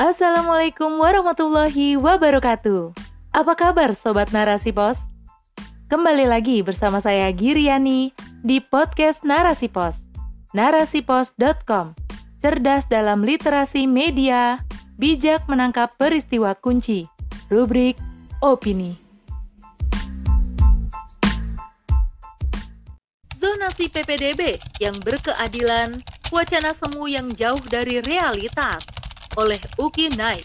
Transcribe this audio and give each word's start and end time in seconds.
Assalamualaikum 0.00 0.96
warahmatullahi 0.96 2.00
wabarakatuh. 2.00 2.96
Apa 3.36 3.52
kabar 3.52 3.92
Sobat 3.92 4.32
Narasi 4.32 4.72
Pos? 4.72 4.96
Kembali 5.92 6.24
lagi 6.24 6.64
bersama 6.64 7.04
saya 7.04 7.28
Giriani 7.36 8.08
di 8.40 8.64
podcast 8.64 9.28
Narasi 9.28 9.68
Pos. 9.68 10.00
Narasipos.com 10.56 11.92
Cerdas 12.40 12.88
dalam 12.88 13.20
literasi 13.28 13.84
media, 13.84 14.64
bijak 14.96 15.44
menangkap 15.52 15.92
peristiwa 16.00 16.56
kunci. 16.56 17.04
Rubrik 17.52 18.00
Opini. 18.40 18.96
Zonasi 23.36 23.92
PPDB 23.92 24.56
yang 24.80 24.96
berkeadilan, 25.04 26.00
wacana 26.32 26.72
semu 26.72 27.04
yang 27.04 27.28
jauh 27.36 27.60
dari 27.68 28.00
realitas 28.00 28.89
oleh 29.38 29.58
Uki 29.78 30.10
Naik. 30.18 30.42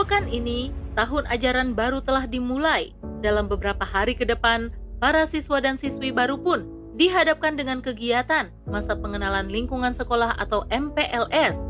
Pekan 0.00 0.24
ini, 0.32 0.72
tahun 0.96 1.28
ajaran 1.28 1.76
baru 1.76 2.00
telah 2.00 2.24
dimulai. 2.24 2.96
Dalam 3.20 3.52
beberapa 3.52 3.84
hari 3.84 4.16
ke 4.16 4.24
depan, 4.24 4.72
para 4.96 5.28
siswa 5.28 5.60
dan 5.60 5.76
siswi 5.76 6.08
baru 6.08 6.40
pun 6.40 6.64
dihadapkan 6.96 7.56
dengan 7.56 7.84
kegiatan 7.84 8.48
masa 8.68 8.96
pengenalan 8.96 9.52
lingkungan 9.52 9.92
sekolah 9.92 10.36
atau 10.40 10.64
MPLS. 10.72 11.60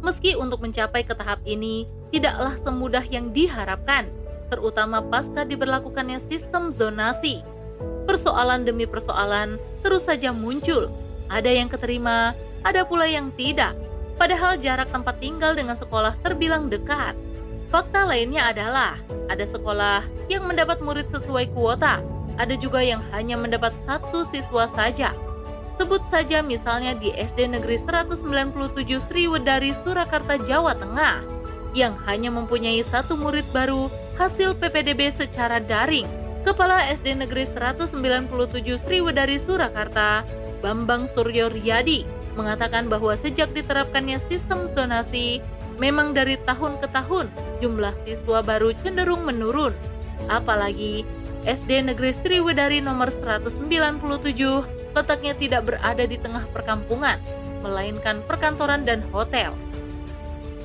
Meski 0.00 0.32
untuk 0.36 0.64
mencapai 0.64 1.04
ke 1.04 1.12
tahap 1.12 1.40
ini 1.44 1.84
tidaklah 2.12 2.56
semudah 2.64 3.04
yang 3.12 3.32
diharapkan, 3.36 4.08
terutama 4.48 5.04
pasca 5.04 5.44
diberlakukannya 5.44 6.20
sistem 6.24 6.72
zonasi. 6.72 7.44
Persoalan 8.08 8.64
demi 8.64 8.88
persoalan 8.88 9.60
terus 9.84 10.08
saja 10.08 10.32
muncul. 10.32 10.88
Ada 11.28 11.52
yang 11.52 11.68
keterima, 11.68 12.32
ada 12.64 12.86
pula 12.86 13.04
yang 13.04 13.34
tidak. 13.36 13.74
Padahal 14.16 14.56
jarak 14.56 14.88
tempat 14.92 15.20
tinggal 15.20 15.52
dengan 15.52 15.76
sekolah 15.76 16.16
terbilang 16.24 16.72
dekat. 16.72 17.12
Fakta 17.68 18.08
lainnya 18.08 18.48
adalah 18.48 18.96
ada 19.28 19.44
sekolah 19.44 20.06
yang 20.32 20.48
mendapat 20.48 20.80
murid 20.80 21.04
sesuai 21.12 21.52
kuota, 21.52 22.00
ada 22.40 22.54
juga 22.56 22.80
yang 22.80 23.04
hanya 23.12 23.36
mendapat 23.36 23.76
satu 23.84 24.24
siswa 24.28 24.68
saja. 24.72 25.12
Sebut 25.76 26.00
saja 26.08 26.40
misalnya 26.40 26.96
di 26.96 27.12
SD 27.12 27.52
Negeri 27.52 27.76
197 27.76 28.56
Sriwedari 29.12 29.76
Surakarta, 29.84 30.40
Jawa 30.40 30.72
Tengah, 30.72 31.20
yang 31.76 31.92
hanya 32.08 32.32
mempunyai 32.32 32.80
satu 32.88 33.12
murid 33.20 33.44
baru 33.52 33.92
hasil 34.16 34.56
PPDB 34.56 35.12
secara 35.12 35.60
daring. 35.60 36.08
Kepala 36.48 36.88
SD 36.94 37.20
Negeri 37.20 37.44
197 37.44 37.92
Sriwedari 38.88 39.36
Surakarta, 39.36 40.24
Bambang 40.64 41.12
Suryo 41.12 41.52
Riyadi, 41.52 42.08
mengatakan 42.36 42.92
bahwa 42.92 43.16
sejak 43.18 43.50
diterapkannya 43.56 44.20
sistem 44.28 44.68
zonasi, 44.76 45.40
Memang 45.76 46.16
dari 46.16 46.40
tahun 46.48 46.80
ke 46.80 46.88
tahun 46.88 47.28
jumlah 47.60 47.92
siswa 48.08 48.40
baru 48.40 48.72
cenderung 48.80 49.28
menurun. 49.28 49.76
Apalagi 50.32 51.04
SD 51.44 51.92
Negeri 51.92 52.16
Sriwedari 52.16 52.80
nomor 52.80 53.12
197 53.12 53.68
letaknya 54.96 55.36
tidak 55.36 55.62
berada 55.68 56.04
di 56.08 56.16
tengah 56.16 56.48
perkampungan, 56.56 57.20
melainkan 57.60 58.24
perkantoran 58.24 58.88
dan 58.88 59.04
hotel. 59.12 59.52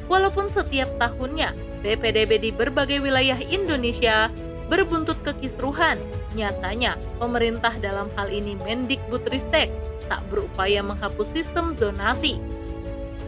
Walaupun 0.08 0.48
setiap 0.48 0.88
tahunnya 0.96 1.52
PPDB 1.84 2.40
di 2.40 2.50
berbagai 2.56 3.04
wilayah 3.04 3.40
Indonesia 3.52 4.32
berbuntut 4.72 5.20
kekisruhan, 5.28 6.00
nyatanya 6.32 6.96
pemerintah 7.20 7.76
dalam 7.84 8.08
hal 8.16 8.32
ini 8.32 8.56
Mendikbudristek 8.64 9.68
tak 10.10 10.24
berupaya 10.30 10.82
menghapus 10.82 11.30
sistem 11.34 11.74
zonasi 11.76 12.40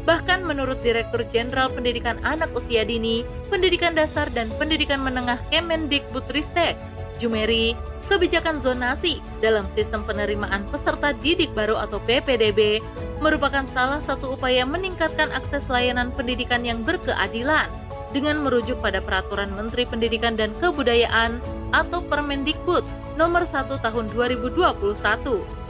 Bahkan 0.04 0.44
menurut 0.44 0.84
Direktur 0.84 1.24
Jenderal 1.32 1.72
Pendidikan 1.72 2.20
Anak 2.28 2.52
Usia 2.52 2.84
Dini, 2.84 3.24
Pendidikan 3.48 3.96
Dasar 3.96 4.28
dan 4.36 4.52
Pendidikan 4.60 5.00
Menengah 5.00 5.40
Kemendikbudristek, 5.48 6.76
Jumeri, 7.24 7.72
kebijakan 8.12 8.60
zonasi 8.60 9.24
dalam 9.40 9.64
sistem 9.72 10.04
penerimaan 10.04 10.68
peserta 10.68 11.16
didik 11.24 11.56
baru 11.56 11.80
atau 11.88 12.04
PPDB 12.04 12.84
merupakan 13.24 13.64
salah 13.72 14.04
satu 14.04 14.36
upaya 14.36 14.68
meningkatkan 14.68 15.32
akses 15.32 15.64
layanan 15.72 16.12
pendidikan 16.12 16.68
yang 16.68 16.84
berkeadilan 16.84 17.72
dengan 18.12 18.44
merujuk 18.44 18.78
pada 18.84 19.00
peraturan 19.00 19.56
Menteri 19.56 19.88
Pendidikan 19.88 20.36
dan 20.36 20.52
Kebudayaan 20.60 21.40
atau 21.72 22.04
Permendikbud 22.06 22.84
nomor 23.16 23.48
1 23.48 23.72
tahun 23.80 24.06
2021. 24.12 25.63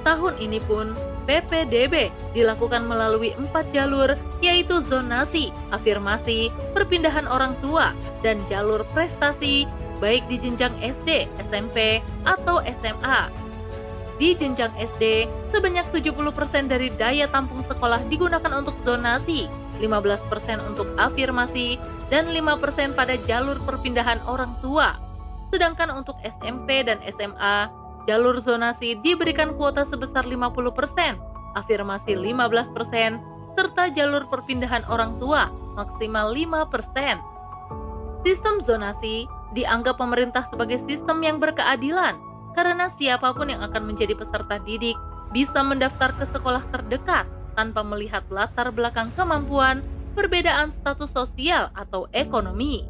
Tahun 0.00 0.34
ini 0.40 0.58
pun 0.64 0.96
PPDB 1.28 2.08
dilakukan 2.32 2.88
melalui 2.88 3.36
empat 3.36 3.68
jalur 3.70 4.16
yaitu 4.40 4.80
zonasi, 4.88 5.52
afirmasi, 5.70 6.48
perpindahan 6.72 7.28
orang 7.28 7.52
tua, 7.60 7.92
dan 8.24 8.40
jalur 8.48 8.82
prestasi 8.96 9.68
baik 10.00 10.24
di 10.32 10.40
jenjang 10.40 10.72
SD, 10.80 11.28
SMP, 11.46 12.00
atau 12.24 12.64
SMA. 12.80 13.28
Di 14.16 14.36
jenjang 14.36 14.72
SD, 14.76 15.28
sebanyak 15.52 15.86
70% 15.92 16.68
dari 16.68 16.92
daya 16.96 17.28
tampung 17.28 17.64
sekolah 17.64 18.04
digunakan 18.08 18.52
untuk 18.52 18.76
zonasi, 18.84 19.48
15% 19.80 20.60
untuk 20.68 20.88
afirmasi, 20.96 21.80
dan 22.12 22.28
5% 22.28 22.96
pada 22.96 23.16
jalur 23.24 23.56
perpindahan 23.64 24.20
orang 24.28 24.52
tua. 24.60 24.96
Sedangkan 25.48 25.92
untuk 25.92 26.20
SMP 26.20 26.84
dan 26.84 27.00
SMA, 27.08 27.72
jalur 28.08 28.40
zonasi 28.40 28.96
diberikan 29.00 29.56
kuota 29.56 29.84
sebesar 29.84 30.24
50%, 30.24 31.18
afirmasi 31.56 32.16
15%, 32.16 33.56
serta 33.58 33.84
jalur 33.92 34.24
perpindahan 34.30 34.84
orang 34.88 35.18
tua 35.18 35.50
maksimal 35.76 36.32
5%. 36.32 37.20
Sistem 38.24 38.60
zonasi 38.60 39.24
dianggap 39.56 39.96
pemerintah 39.96 40.44
sebagai 40.48 40.78
sistem 40.84 41.24
yang 41.24 41.40
berkeadilan 41.40 42.20
karena 42.52 42.90
siapa 42.92 43.32
pun 43.32 43.48
yang 43.48 43.62
akan 43.64 43.88
menjadi 43.88 44.12
peserta 44.12 44.60
didik 44.62 44.96
bisa 45.30 45.62
mendaftar 45.62 46.12
ke 46.18 46.26
sekolah 46.26 46.66
terdekat 46.74 47.24
tanpa 47.54 47.82
melihat 47.82 48.26
latar 48.30 48.70
belakang 48.74 49.10
kemampuan, 49.14 49.82
perbedaan 50.14 50.74
status 50.74 51.10
sosial 51.10 51.70
atau 51.74 52.10
ekonomi. 52.14 52.86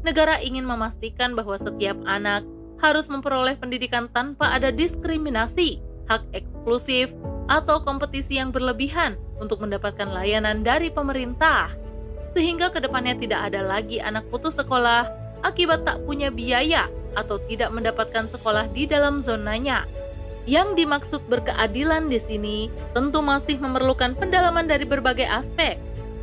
Negara 0.00 0.40
ingin 0.40 0.64
memastikan 0.64 1.36
bahwa 1.36 1.60
setiap 1.60 1.98
anak 2.08 2.46
harus 2.80 3.06
memperoleh 3.06 3.56
pendidikan 3.60 4.08
tanpa 4.10 4.56
ada 4.56 4.72
diskriminasi, 4.72 5.80
hak 6.08 6.24
eksklusif, 6.32 7.12
atau 7.46 7.82
kompetisi 7.84 8.40
yang 8.40 8.50
berlebihan 8.50 9.20
untuk 9.38 9.60
mendapatkan 9.60 10.08
layanan 10.08 10.64
dari 10.64 10.88
pemerintah. 10.88 11.70
Sehingga 12.32 12.70
ke 12.70 12.78
depannya 12.78 13.18
tidak 13.18 13.52
ada 13.52 13.60
lagi 13.66 13.98
anak 13.98 14.24
putus 14.30 14.56
sekolah 14.56 15.10
akibat 15.42 15.82
tak 15.82 15.98
punya 16.06 16.30
biaya 16.30 16.86
atau 17.18 17.42
tidak 17.50 17.74
mendapatkan 17.74 18.30
sekolah 18.30 18.70
di 18.70 18.86
dalam 18.86 19.18
zonanya. 19.18 19.84
Yang 20.48 20.78
dimaksud 20.78 21.20
berkeadilan 21.28 22.08
di 22.08 22.16
sini 22.22 22.58
tentu 22.96 23.20
masih 23.20 23.60
memerlukan 23.60 24.16
pendalaman 24.16 24.64
dari 24.70 24.86
berbagai 24.86 25.26
aspek. 25.26 25.76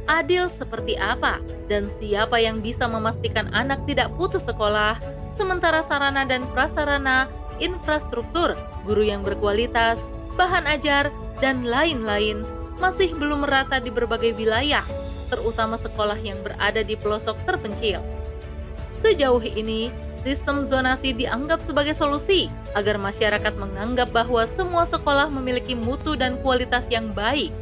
Adil 0.07 0.47
seperti 0.47 0.95
apa 0.95 1.43
dan 1.67 1.91
siapa 1.99 2.39
yang 2.39 2.63
bisa 2.63 2.87
memastikan 2.87 3.51
anak 3.51 3.83
tidak 3.83 4.07
putus 4.15 4.47
sekolah 4.47 4.95
sementara 5.37 5.85
sarana 5.85 6.25
dan 6.25 6.43
prasarana, 6.51 7.29
infrastruktur, 7.61 8.57
guru 8.83 9.03
yang 9.05 9.21
berkualitas, 9.21 10.01
bahan 10.35 10.65
ajar, 10.65 11.13
dan 11.37 11.65
lain-lain 11.65 12.41
masih 12.77 13.13
belum 13.13 13.45
merata 13.45 13.81
di 13.81 13.89
berbagai 13.89 14.37
wilayah, 14.37 14.85
terutama 15.29 15.77
sekolah 15.77 16.17
yang 16.21 16.37
berada 16.45 16.81
di 16.81 16.93
pelosok 16.97 17.37
terpencil. 17.45 18.01
Sejauh 19.01 19.41
ini, 19.45 19.93
sistem 20.25 20.65
zonasi 20.65 21.13
dianggap 21.13 21.61
sebagai 21.65 21.93
solusi 21.93 22.49
agar 22.73 22.97
masyarakat 22.97 23.53
menganggap 23.57 24.09
bahwa 24.09 24.45
semua 24.57 24.89
sekolah 24.89 25.29
memiliki 25.29 25.77
mutu 25.77 26.17
dan 26.17 26.41
kualitas 26.41 26.85
yang 26.89 27.13
baik, 27.13 27.53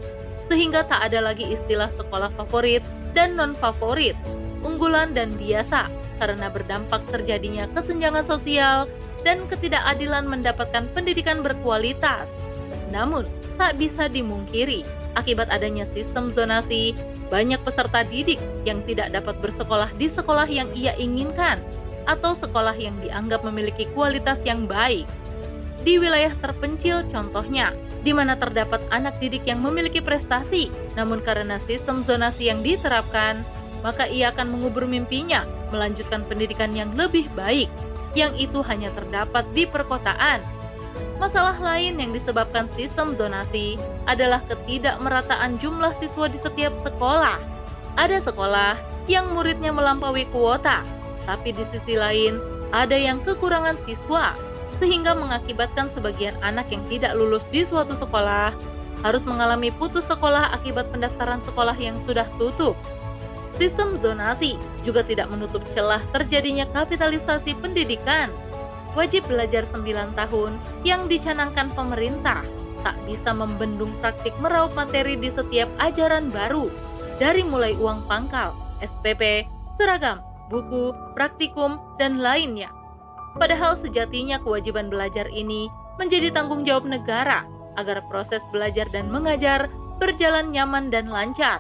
sehingga 0.48 0.88
tak 0.88 1.12
ada 1.12 1.32
lagi 1.32 1.48
istilah 1.52 1.92
sekolah 1.96 2.32
favorit 2.40 2.84
dan 3.12 3.36
non-favorit, 3.36 4.16
unggulan 4.64 5.12
dan 5.12 5.32
biasa, 5.36 5.92
karena 6.18 6.48
berdampak 6.52 7.04
terjadinya 7.10 7.68
kesenjangan 7.74 8.24
sosial 8.24 8.90
dan 9.26 9.44
ketidakadilan 9.50 10.26
mendapatkan 10.30 10.86
pendidikan 10.94 11.42
berkualitas. 11.42 12.30
Namun, 12.94 13.26
tak 13.58 13.80
bisa 13.82 14.06
dimungkiri, 14.12 14.86
akibat 15.18 15.50
adanya 15.50 15.88
sistem 15.90 16.30
zonasi, 16.30 16.94
banyak 17.28 17.58
peserta 17.66 18.06
didik 18.06 18.38
yang 18.68 18.86
tidak 18.86 19.10
dapat 19.12 19.36
bersekolah 19.42 19.90
di 19.98 20.06
sekolah 20.06 20.46
yang 20.46 20.70
ia 20.78 20.94
inginkan 21.02 21.58
atau 22.06 22.38
sekolah 22.38 22.78
yang 22.78 22.94
dianggap 23.02 23.42
memiliki 23.42 23.90
kualitas 23.98 24.38
yang 24.46 24.70
baik. 24.70 25.10
Di 25.82 26.02
wilayah 26.02 26.34
terpencil 26.42 27.06
contohnya, 27.14 27.74
di 28.02 28.14
mana 28.14 28.38
terdapat 28.38 28.82
anak 28.90 29.18
didik 29.22 29.46
yang 29.46 29.62
memiliki 29.62 30.02
prestasi, 30.02 30.70
namun 30.94 31.22
karena 31.22 31.62
sistem 31.66 32.02
zonasi 32.02 32.50
yang 32.50 32.62
diterapkan, 32.62 33.42
maka 33.86 34.10
ia 34.10 34.34
akan 34.34 34.58
mengubur 34.58 34.90
mimpinya 34.90 35.46
melanjutkan 35.70 36.26
pendidikan 36.26 36.74
yang 36.74 36.90
lebih 36.98 37.30
baik, 37.38 37.70
yang 38.18 38.34
itu 38.34 38.66
hanya 38.66 38.90
terdapat 38.98 39.46
di 39.54 39.70
perkotaan. 39.70 40.42
Masalah 41.22 41.56
lain 41.62 42.02
yang 42.02 42.10
disebabkan 42.10 42.66
sistem 42.74 43.14
zonasi 43.14 43.78
adalah 44.10 44.42
ketidakmerataan 44.50 45.62
jumlah 45.62 45.94
siswa 46.02 46.26
di 46.26 46.42
setiap 46.42 46.74
sekolah. 46.82 47.38
Ada 47.94 48.26
sekolah 48.26 48.74
yang 49.06 49.38
muridnya 49.38 49.70
melampaui 49.70 50.26
kuota, 50.34 50.82
tapi 51.30 51.54
di 51.54 51.62
sisi 51.70 51.94
lain 51.94 52.42
ada 52.74 52.98
yang 52.98 53.22
kekurangan 53.22 53.78
siswa, 53.86 54.34
sehingga 54.82 55.14
mengakibatkan 55.16 55.94
sebagian 55.94 56.36
anak 56.42 56.68
yang 56.74 56.84
tidak 56.90 57.14
lulus 57.14 57.46
di 57.54 57.64
suatu 57.64 57.96
sekolah 57.96 58.52
harus 59.04 59.24
mengalami 59.28 59.70
putus 59.76 60.08
sekolah 60.10 60.50
akibat 60.56 60.90
pendaftaran 60.90 61.38
sekolah 61.46 61.78
yang 61.78 61.96
sudah 62.10 62.26
tutup. 62.42 62.74
Sistem 63.56 63.96
zonasi 63.96 64.60
juga 64.84 65.00
tidak 65.00 65.32
menutup 65.32 65.64
celah 65.72 66.04
terjadinya 66.12 66.68
kapitalisasi 66.76 67.56
pendidikan. 67.64 68.28
Wajib 68.96 69.28
belajar 69.28 69.64
9 69.68 70.16
tahun 70.16 70.52
yang 70.84 71.08
dicanangkan 71.08 71.72
pemerintah 71.76 72.44
tak 72.86 72.96
bisa 73.10 73.34
membendung 73.34 73.92
praktik 73.98 74.32
meraup 74.38 74.72
materi 74.78 75.18
di 75.18 75.34
setiap 75.34 75.66
ajaran 75.82 76.30
baru, 76.30 76.70
dari 77.18 77.42
mulai 77.42 77.74
uang 77.82 78.06
pangkal, 78.06 78.54
SPP, 78.84 79.50
seragam, 79.82 80.22
buku, 80.54 80.94
praktikum, 81.18 81.82
dan 81.98 82.22
lainnya. 82.22 82.70
Padahal 83.36 83.74
sejatinya 83.76 84.38
kewajiban 84.40 84.88
belajar 84.88 85.26
ini 85.34 85.68
menjadi 85.98 86.32
tanggung 86.32 86.64
jawab 86.64 86.86
negara 86.88 87.44
agar 87.76 88.06
proses 88.08 88.46
belajar 88.54 88.88
dan 88.94 89.12
mengajar 89.12 89.68
berjalan 90.00 90.54
nyaman 90.54 90.94
dan 90.94 91.10
lancar. 91.10 91.60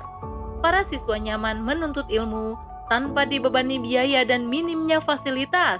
Para 0.65 0.81
siswa 0.81 1.21
nyaman 1.21 1.61
menuntut 1.61 2.09
ilmu 2.09 2.57
tanpa 2.89 3.29
dibebani 3.29 3.77
biaya 3.77 4.25
dan 4.25 4.49
minimnya 4.49 4.97
fasilitas. 4.97 5.77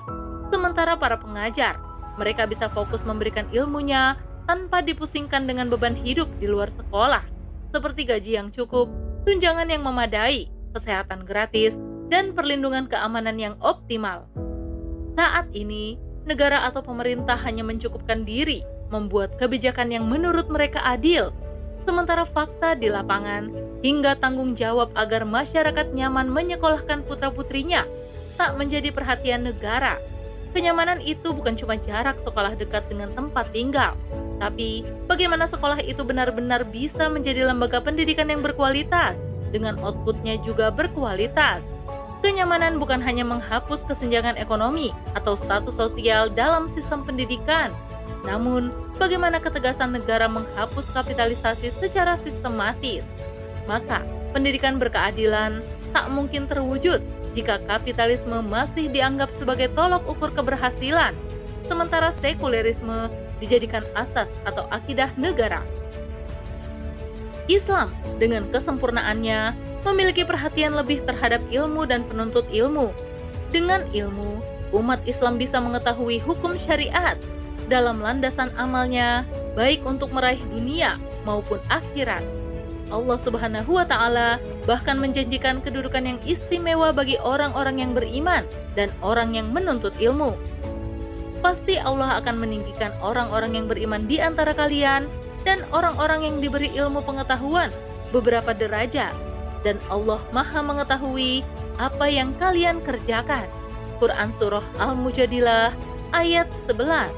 Sementara 0.53 0.93
para 0.93 1.17
pengajar, 1.17 1.81
mereka 2.21 2.45
bisa 2.45 2.69
fokus 2.69 3.01
memberikan 3.01 3.49
ilmunya 3.49 4.13
tanpa 4.45 4.85
dipusingkan 4.85 5.49
dengan 5.49 5.73
beban 5.73 5.97
hidup 5.97 6.29
di 6.37 6.45
luar 6.45 6.69
sekolah, 6.69 7.25
seperti 7.73 8.05
gaji 8.05 8.37
yang 8.37 8.53
cukup, 8.53 8.85
tunjangan 9.25 9.73
yang 9.73 9.81
memadai, 9.81 10.53
kesehatan 10.77 11.25
gratis, 11.25 11.73
dan 12.13 12.37
perlindungan 12.37 12.85
keamanan 12.85 13.41
yang 13.41 13.57
optimal. 13.65 14.29
Saat 15.17 15.49
ini, 15.57 15.97
negara 16.29 16.61
atau 16.61 16.85
pemerintah 16.85 17.41
hanya 17.41 17.65
mencukupkan 17.65 18.21
diri 18.21 18.61
membuat 18.93 19.33
kebijakan 19.41 19.89
yang 19.89 20.05
menurut 20.05 20.45
mereka 20.45 20.77
adil, 20.85 21.33
sementara 21.85 22.25
fakta 22.25 22.73
di 22.73 22.89
lapangan 22.89 23.47
hingga 23.85 24.17
tanggung 24.17 24.57
jawab 24.57 24.89
agar 24.97 25.23
masyarakat 25.23 25.93
nyaman 25.93 26.27
menyekolahkan 26.27 27.05
putra-putrinya 27.05 27.85
tak 28.35 28.57
menjadi 28.59 28.91
perhatian 28.91 29.47
negara. 29.47 30.01
Kenyamanan 30.51 31.03
itu 31.03 31.35
bukan 31.35 31.53
cuma 31.59 31.75
jarak 31.77 32.15
sekolah 32.23 32.55
dekat 32.55 32.87
dengan 32.87 33.11
tempat 33.11 33.51
tinggal, 33.51 33.91
tapi 34.39 34.87
bagaimana 35.03 35.51
sekolah 35.51 35.83
itu 35.83 35.99
benar-benar 36.01 36.63
bisa 36.67 37.11
menjadi 37.11 37.43
lembaga 37.43 37.83
pendidikan 37.83 38.31
yang 38.31 38.39
berkualitas, 38.39 39.19
dengan 39.51 39.75
outputnya 39.83 40.39
juga 40.43 40.71
berkualitas. 40.71 41.59
Kenyamanan 42.23 42.79
bukan 42.79 43.03
hanya 43.03 43.27
menghapus 43.27 43.83
kesenjangan 43.85 44.39
ekonomi 44.39 44.95
atau 45.13 45.35
status 45.35 45.75
sosial 45.75 46.31
dalam 46.31 46.71
sistem 46.71 47.03
pendidikan, 47.03 47.75
namun, 48.25 48.73
bagaimana 48.97 49.37
ketegasan 49.37 49.93
negara 49.93 50.25
menghapus 50.25 50.89
kapitalisasi 50.91 51.69
secara 51.77 52.17
sistematis? 52.17 53.05
Maka, 53.69 54.01
pendidikan 54.33 54.81
berkeadilan 54.81 55.61
tak 55.93 56.11
mungkin 56.11 56.49
terwujud 56.49 56.99
jika 57.37 57.61
kapitalisme 57.69 58.41
masih 58.43 58.89
dianggap 58.89 59.29
sebagai 59.37 59.69
tolok 59.77 60.03
ukur 60.09 60.33
keberhasilan, 60.33 61.13
sementara 61.69 62.11
sekulerisme 62.19 63.07
dijadikan 63.39 63.83
asas 63.93 64.31
atau 64.47 64.65
akidah 64.73 65.11
negara. 65.19 65.61
Islam 67.45 67.93
dengan 68.17 68.49
kesempurnaannya 68.49 69.53
memiliki 69.85 70.25
perhatian 70.25 70.73
lebih 70.73 71.05
terhadap 71.05 71.45
ilmu 71.53 71.85
dan 71.85 72.01
penuntut 72.09 72.49
ilmu. 72.49 72.89
Dengan 73.53 73.85
ilmu, 73.93 74.41
umat 74.73 74.97
Islam 75.05 75.37
bisa 75.37 75.61
mengetahui 75.61 76.17
hukum 76.25 76.57
syariat 76.57 77.13
dalam 77.67 78.01
landasan 78.01 78.53
amalnya, 78.55 79.25
baik 79.57 79.81
untuk 79.83 80.13
meraih 80.13 80.41
dunia 80.53 81.01
maupun 81.25 81.57
akhirat. 81.73 82.21
Allah 82.93 83.17
Subhanahu 83.17 83.81
wa 83.81 83.85
Ta'ala 83.85 84.37
bahkan 84.69 85.01
menjanjikan 85.01 85.57
kedudukan 85.65 86.05
yang 86.05 86.19
istimewa 86.21 86.93
bagi 86.93 87.17
orang-orang 87.17 87.81
yang 87.81 87.91
beriman 87.97 88.45
dan 88.77 88.93
orang 89.01 89.33
yang 89.33 89.49
menuntut 89.49 89.97
ilmu. 89.97 90.37
Pasti 91.41 91.81
Allah 91.81 92.21
akan 92.21 92.41
meninggikan 92.41 92.93
orang-orang 93.01 93.57
yang 93.57 93.65
beriman 93.65 94.05
di 94.05 94.21
antara 94.21 94.53
kalian 94.53 95.09
dan 95.45 95.61
orang-orang 95.73 96.25
yang 96.25 96.35
diberi 96.41 96.69
ilmu 96.73 97.01
pengetahuan 97.05 97.69
beberapa 98.13 98.53
derajat, 98.53 99.13
dan 99.65 99.81
Allah 99.89 100.21
Maha 100.29 100.61
Mengetahui 100.61 101.41
apa 101.81 102.05
yang 102.05 102.33
kalian 102.37 102.81
kerjakan. 102.85 103.49
Quran 103.97 104.29
Surah 104.37 104.65
Al-Mujadilah 104.77 105.73
ayat 106.13 106.45
11 106.69 107.09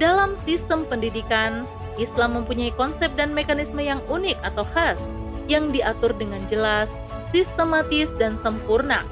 dalam 0.00 0.32
sistem 0.48 0.88
pendidikan, 0.88 1.68
Islam 2.00 2.40
mempunyai 2.40 2.72
konsep 2.74 3.12
dan 3.20 3.36
mekanisme 3.36 3.84
yang 3.84 4.00
unik 4.08 4.40
atau 4.40 4.64
khas, 4.72 4.96
yang 5.44 5.68
diatur 5.68 6.16
dengan 6.16 6.40
jelas, 6.48 6.88
sistematis, 7.30 8.08
dan 8.16 8.40
sempurna. 8.40 9.04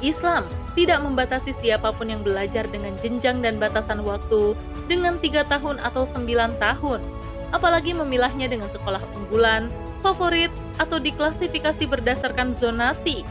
Islam 0.00 0.48
tidak 0.72 1.04
membatasi 1.04 1.52
siapa 1.60 1.92
pun 1.94 2.10
yang 2.10 2.24
belajar 2.24 2.64
dengan 2.72 2.96
jenjang 3.04 3.44
dan 3.44 3.60
batasan 3.60 4.02
waktu 4.02 4.56
dengan 4.88 5.20
tiga 5.20 5.44
tahun 5.46 5.78
atau 5.84 6.08
sembilan 6.08 6.56
tahun, 6.56 7.04
apalagi 7.52 7.92
memilahnya 7.92 8.48
dengan 8.48 8.72
sekolah 8.72 9.04
unggulan, 9.14 9.68
favorit, 10.00 10.50
atau 10.80 10.98
diklasifikasi 10.98 11.84
berdasarkan 11.86 12.56
zonasi. 12.56 13.22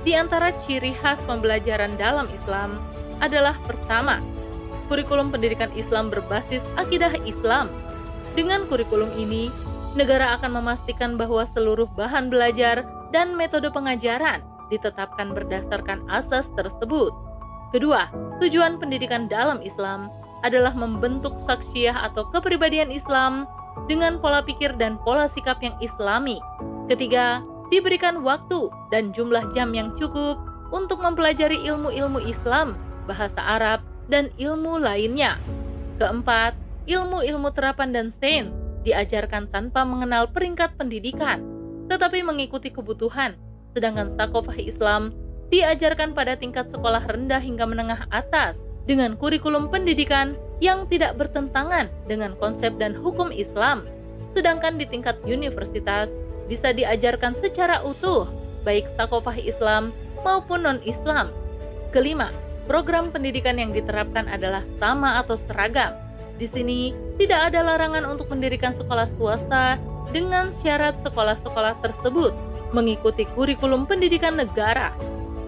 Di 0.00 0.16
antara 0.16 0.56
ciri 0.64 0.96
khas 0.96 1.20
pembelajaran 1.28 1.94
dalam 2.00 2.26
Islam 2.32 2.80
adalah 3.20 3.54
pertama, 3.68 4.18
kurikulum 4.90 5.30
pendidikan 5.30 5.70
Islam 5.78 6.10
berbasis 6.10 6.66
akidah 6.74 7.14
Islam. 7.22 7.70
Dengan 8.34 8.66
kurikulum 8.66 9.14
ini, 9.14 9.54
negara 9.94 10.34
akan 10.34 10.58
memastikan 10.58 11.14
bahwa 11.14 11.46
seluruh 11.54 11.86
bahan 11.94 12.26
belajar 12.26 12.82
dan 13.14 13.38
metode 13.38 13.70
pengajaran 13.70 14.42
ditetapkan 14.70 15.30
berdasarkan 15.30 16.02
asas 16.10 16.50
tersebut. 16.58 17.14
Kedua, 17.70 18.10
tujuan 18.42 18.82
pendidikan 18.82 19.30
dalam 19.30 19.62
Islam 19.62 20.10
adalah 20.42 20.74
membentuk 20.74 21.38
saksiah 21.46 22.10
atau 22.10 22.26
kepribadian 22.34 22.90
Islam 22.90 23.46
dengan 23.86 24.18
pola 24.18 24.42
pikir 24.42 24.74
dan 24.78 24.98
pola 25.06 25.30
sikap 25.30 25.62
yang 25.62 25.74
islami. 25.78 26.42
Ketiga, 26.90 27.42
diberikan 27.70 28.26
waktu 28.26 28.70
dan 28.90 29.14
jumlah 29.14 29.54
jam 29.54 29.70
yang 29.70 29.94
cukup 29.94 30.38
untuk 30.74 30.98
mempelajari 31.02 31.58
ilmu-ilmu 31.66 32.22
Islam, 32.26 32.74
bahasa 33.06 33.38
Arab, 33.42 33.82
dan 34.10 34.28
ilmu 34.36 34.82
lainnya. 34.82 35.38
Keempat, 36.02 36.58
ilmu-ilmu 36.90 37.54
terapan 37.54 37.94
dan 37.94 38.10
sains 38.10 38.52
diajarkan 38.82 39.46
tanpa 39.48 39.86
mengenal 39.86 40.26
peringkat 40.28 40.74
pendidikan, 40.74 41.40
tetapi 41.86 42.24
mengikuti 42.26 42.74
kebutuhan, 42.74 43.38
sedangkan 43.72 44.10
sakofah 44.18 44.56
Islam 44.58 45.14
diajarkan 45.50 46.14
pada 46.14 46.38
tingkat 46.38 46.70
sekolah 46.70 47.02
rendah 47.06 47.42
hingga 47.42 47.66
menengah 47.66 48.06
atas 48.10 48.58
dengan 48.86 49.14
kurikulum 49.18 49.68
pendidikan 49.68 50.34
yang 50.58 50.86
tidak 50.90 51.14
bertentangan 51.18 51.86
dengan 52.10 52.34
konsep 52.38 52.74
dan 52.80 52.96
hukum 52.96 53.30
Islam, 53.30 53.86
sedangkan 54.34 54.78
di 54.78 54.86
tingkat 54.88 55.18
universitas 55.26 56.10
bisa 56.50 56.74
diajarkan 56.74 57.38
secara 57.38 57.82
utuh, 57.86 58.26
baik 58.66 58.86
sakofah 58.98 59.36
Islam 59.38 59.94
maupun 60.26 60.66
non-Islam. 60.66 61.30
Kelima, 61.90 62.30
program 62.70 63.10
pendidikan 63.10 63.58
yang 63.58 63.74
diterapkan 63.74 64.30
adalah 64.30 64.62
sama 64.78 65.18
atau 65.18 65.34
seragam. 65.34 65.90
Di 66.38 66.46
sini 66.46 66.94
tidak 67.18 67.50
ada 67.50 67.66
larangan 67.66 68.06
untuk 68.06 68.30
mendirikan 68.30 68.70
sekolah 68.70 69.10
swasta 69.18 69.74
dengan 70.14 70.54
syarat 70.62 70.94
sekolah-sekolah 71.02 71.82
tersebut 71.82 72.30
mengikuti 72.70 73.26
kurikulum 73.34 73.90
pendidikan 73.90 74.38
negara. 74.38 74.94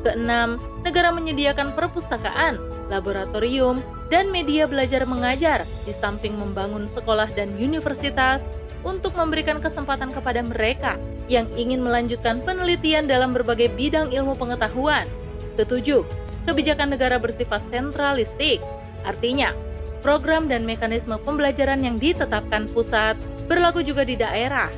Keenam, 0.03 0.59
negara 0.83 1.15
menyediakan 1.15 1.79
perpustakaan, 1.79 2.59
laboratorium, 2.91 3.79
dan 4.11 4.35
media 4.35 4.67
belajar 4.67 5.07
mengajar 5.07 5.63
di 5.87 5.95
samping 5.95 6.35
membangun 6.35 6.91
sekolah 6.91 7.31
dan 7.39 7.55
universitas 7.55 8.43
untuk 8.83 9.15
memberikan 9.15 9.63
kesempatan 9.63 10.11
kepada 10.11 10.43
mereka 10.43 10.99
yang 11.31 11.47
ingin 11.55 11.87
melanjutkan 11.87 12.43
penelitian 12.43 13.07
dalam 13.07 13.31
berbagai 13.31 13.71
bidang 13.79 14.11
ilmu 14.11 14.35
pengetahuan. 14.35 15.07
Ketujuh, 15.55 16.03
kebijakan 16.49 16.95
negara 16.95 17.17
bersifat 17.19 17.63
sentralistik. 17.71 18.63
Artinya, 19.03 19.55
program 20.03 20.51
dan 20.51 20.67
mekanisme 20.67 21.15
pembelajaran 21.23 21.83
yang 21.83 21.97
ditetapkan 21.99 22.67
pusat 22.71 23.19
berlaku 23.47 23.83
juga 23.83 24.03
di 24.03 24.19
daerah. 24.19 24.71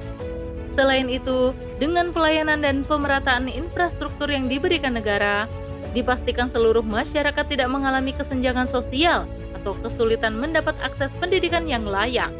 Selain 0.74 1.06
itu, 1.06 1.54
dengan 1.78 2.10
pelayanan 2.10 2.60
dan 2.66 2.82
pemerataan 2.82 3.46
infrastruktur 3.46 4.26
yang 4.26 4.50
diberikan 4.50 4.98
negara, 4.98 5.46
dipastikan 5.94 6.50
seluruh 6.50 6.82
masyarakat 6.82 7.46
tidak 7.46 7.70
mengalami 7.70 8.10
kesenjangan 8.10 8.66
sosial 8.66 9.24
atau 9.54 9.72
kesulitan 9.80 10.34
mendapat 10.34 10.74
akses 10.82 11.14
pendidikan 11.22 11.70
yang 11.70 11.86
layak. 11.86 12.34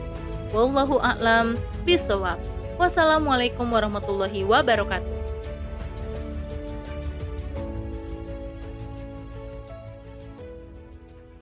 Wallahu 0.51 0.99
a'lam 0.99 1.55
bishawab. 1.87 2.43
Wassalamualaikum 2.75 3.71
warahmatullahi 3.71 4.43
wabarakatuh. 4.43 5.14